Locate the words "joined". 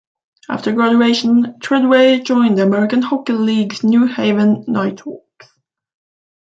2.25-2.57